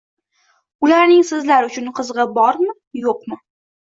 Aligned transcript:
Ularning 0.87 1.19
sizlar 1.31 1.67
uchun 1.67 1.91
qizig’i 1.99 2.25
bormi-yo’qmi? 2.39 3.37